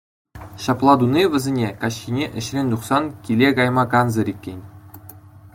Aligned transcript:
Ҫапла 0.63 0.95
туни 1.01 1.23
вӗсене 1.33 1.69
каҫхине 1.83 2.25
ӗҫрен 2.39 2.67
тухсан 2.75 3.03
киле 3.29 3.49
кайма 3.61 3.83
кансӗр 3.93 4.27
иккен. 4.37 4.59